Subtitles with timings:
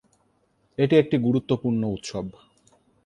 [0.77, 2.25] এটি একটি গুরুত্বপূর্ণ উৎসব।